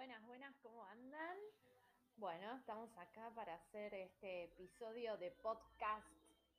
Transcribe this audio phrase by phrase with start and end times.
[0.00, 1.36] Buenas, buenas, ¿cómo andan?
[2.16, 6.08] Bueno, estamos acá para hacer este episodio de podcast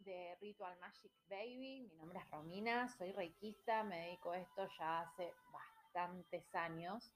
[0.00, 1.82] de Ritual Magic Baby.
[1.88, 7.12] Mi nombre es Romina, soy reikista, me dedico a esto ya hace bastantes años,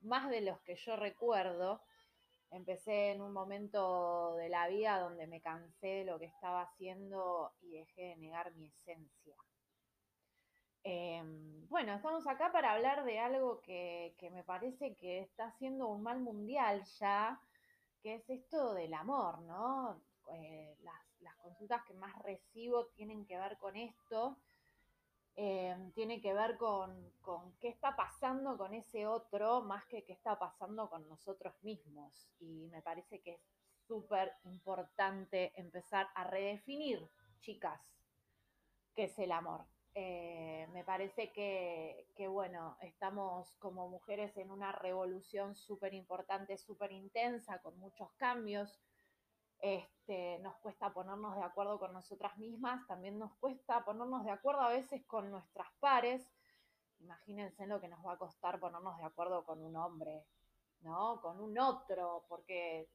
[0.00, 1.82] más de los que yo recuerdo.
[2.50, 7.52] Empecé en un momento de la vida donde me cansé de lo que estaba haciendo
[7.60, 9.36] y dejé de negar mi esencia.
[10.82, 16.02] Em, bueno, estamos acá para hablar de algo que, me parece que está haciendo un
[16.02, 17.40] mal mundial ya,
[18.02, 20.00] que es esto del amor, ¿no?
[20.32, 20.94] Eh, las,
[21.36, 24.38] consultas que más recibo tienen que ver con esto,
[25.36, 30.12] em, tiene que ver con, con, qué está pasando con ese otro más que qué
[30.12, 32.28] está pasando con nosotros mismos.
[32.40, 33.42] Y me parece que es
[33.86, 37.10] súper importante empezar a redefinir,
[37.40, 37.80] chicas,
[38.94, 39.66] qué es el amor.
[39.94, 47.60] Eh, me parece que, bueno, estamos como mujeres en una revolución súper importante, súper intensa,
[47.60, 48.80] con muchos cambios.
[49.58, 54.62] Este, nos cuesta ponernos de acuerdo con nosotras mismas, también nos cuesta ponernos de acuerdo
[54.62, 56.26] a veces con nuestras pares.
[57.00, 60.24] Imagínense lo que nos va a costar ponernos de acuerdo con un hombre,
[60.80, 61.20] ¿no?
[61.20, 62.88] Con un otro, porque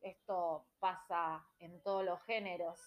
[0.00, 2.80] esto pasa en todos los géneros.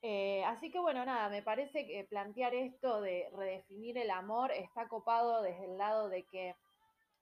[0.00, 4.86] Eh, así que bueno, nada, me parece que plantear esto de redefinir el amor está
[4.86, 6.54] copado desde el lado de que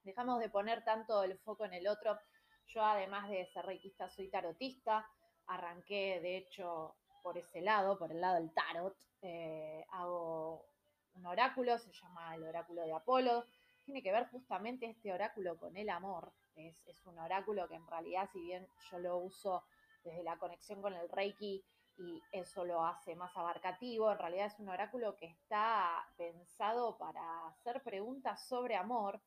[0.03, 2.19] dejamos de poner tanto el foco en el otro.
[2.67, 5.09] Yo además de ser reikista soy tarotista,
[5.47, 10.67] arranqué de hecho por ese lado, por el lado del tarot, eh, hago
[11.15, 13.47] un oráculo, se llama el oráculo de Apolo,
[13.85, 17.87] tiene que ver justamente este oráculo con el amor, es, es un oráculo que en
[17.87, 19.65] realidad si bien yo lo uso
[20.05, 21.65] desde la conexión con el Reiki,
[21.99, 24.11] y eso lo hace más abarcativo.
[24.11, 29.21] En realidad es un oráculo que está pensado para hacer preguntas sobre amor.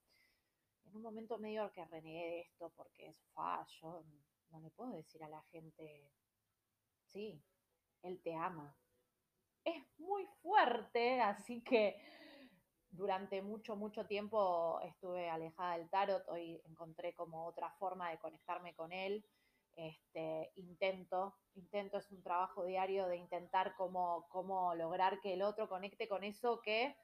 [0.85, 4.03] En un momento medio que renegué de esto porque es fallo,
[4.49, 6.11] no le puedo decir a la gente,
[7.05, 7.43] sí,
[8.01, 8.75] él te ama.
[9.63, 12.01] Es muy fuerte, así que
[12.89, 18.73] durante mucho, mucho tiempo estuve alejada del tarot, hoy encontré como otra forma de conectarme
[18.73, 19.23] con él
[19.75, 25.69] este, intento, intento es un trabajo diario de intentar cómo, cómo lograr que el otro
[25.69, 26.95] conecte con eso que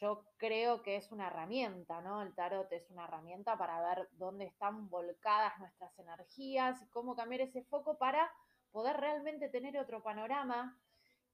[0.00, 2.22] yo creo que es una herramienta, ¿no?
[2.22, 7.42] El tarot es una herramienta para ver dónde están volcadas nuestras energías y cómo cambiar
[7.42, 8.30] ese foco para
[8.70, 10.80] poder realmente tener otro panorama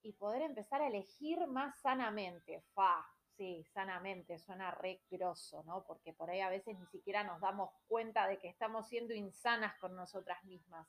[0.03, 2.63] y poder empezar a elegir más sanamente.
[2.75, 3.07] Fa,
[3.39, 5.85] Sí, sanamente, suena re grosso, ¿no?
[5.87, 9.79] Porque por ahí a veces ni siquiera nos damos cuenta de que estamos siendo insanas
[9.79, 10.89] con nosotras mismas.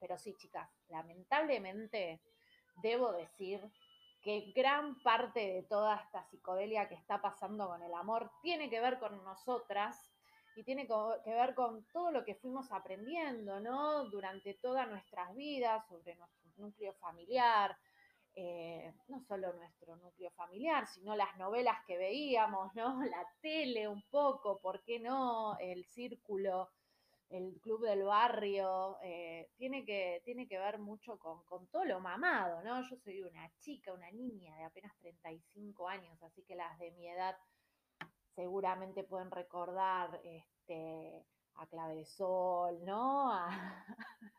[0.00, 2.22] Pero sí, chicas, lamentablemente
[2.76, 3.70] debo decir
[4.22, 8.80] que gran parte de toda esta psicodelia que está pasando con el amor tiene que
[8.80, 10.10] ver con nosotras
[10.56, 14.06] y tiene que ver con todo lo que fuimos aprendiendo, ¿no?
[14.06, 17.76] Durante todas nuestras vidas, sobre nuestro núcleo familiar,
[19.12, 22.98] no solo nuestro núcleo familiar, sino las novelas que veíamos, ¿no?
[23.16, 25.56] La tele un poco, ¿por qué no?
[25.58, 26.70] El círculo,
[27.28, 32.00] el club del barrio, eh, tiene, que, tiene que ver mucho con, con, todo lo
[32.00, 32.82] mamado, ¿no?
[32.88, 37.08] Yo soy una chica, una niña de apenas 35 años, así que las de mi
[37.08, 37.36] edad
[38.34, 43.30] seguramente pueden recordar este, a Clave Sol, ¿no?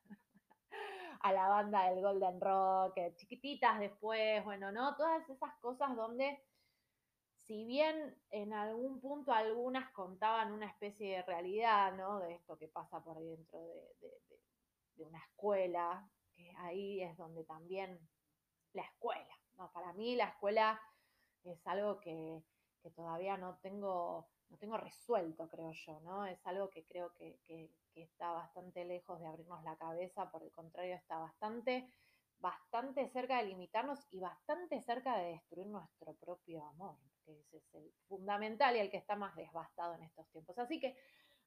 [1.31, 4.95] la banda del Golden Rock, eh, chiquititas después, bueno, ¿no?
[4.95, 6.43] Todas esas cosas donde,
[7.45, 12.19] si bien en algún punto algunas contaban una especie de realidad, ¿no?
[12.19, 13.59] De esto que pasa por dentro
[14.01, 14.11] de,
[14.95, 17.99] de una escuela, que ahí es donde también
[18.73, 19.71] la escuela, ¿no?
[19.71, 20.81] Para mí la escuela
[21.43, 22.41] es algo que,
[22.83, 26.27] que todavía no tengo no tengo resuelto, creo yo, ¿no?
[26.27, 27.39] Es algo que creo que,
[27.95, 31.87] está bastante lejos de abrirnos la cabeza, por el contrario, está bastante,
[32.39, 36.95] bastante cerca de limitarnos y bastante cerca de destruir nuestro propio amor,
[37.25, 40.57] que ese es el fundamental y el que está más devastado en estos tiempos.
[40.59, 40.95] Así que,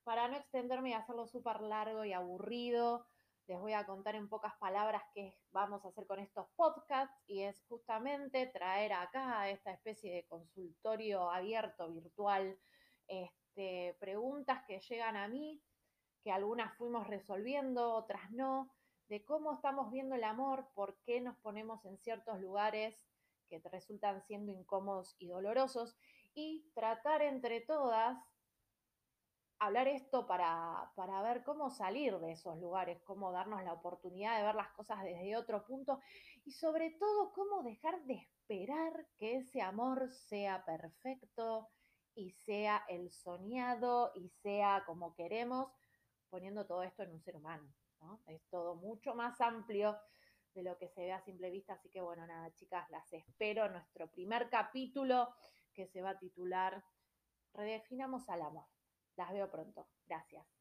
[0.02, 3.06] para no extenderme y hacerlo súper largo y aburrido,
[3.46, 7.42] les voy a contar en pocas palabras qué vamos a hacer con estos podcasts y
[7.42, 12.58] es justamente traer acá esta especie de consultorio abierto, virtual,
[13.06, 15.62] este, preguntas que llegan a mí,
[16.22, 18.72] que algunas fuimos resolviendo, otras no,
[19.08, 23.06] de cómo estamos viendo el amor, por qué nos ponemos en ciertos lugares
[23.48, 25.96] que resultan siendo incómodos y dolorosos,
[26.34, 28.18] y tratar entre todas
[29.58, 34.44] hablar esto para, para, ver cómo salir de esos lugares, cómo darnos la oportunidad de
[34.44, 36.00] ver las cosas desde otro punto
[36.44, 41.68] y sobre todo cómo dejar de esperar que ese amor sea perfecto
[42.14, 45.70] y sea el soñado y sea como queremos,
[46.28, 47.72] poniendo todo esto en un ser humano.
[48.00, 48.20] ¿no?
[48.26, 49.98] Es todo mucho más amplio
[50.54, 51.74] de lo que se ve a simple vista.
[51.74, 55.34] Así que bueno, nada, chicas, las espero en nuestro primer capítulo
[55.72, 56.82] que se va a titular
[57.56, 58.66] Redefinamos al amor.
[59.16, 59.86] Las veo pronto.
[60.06, 60.55] Gracias.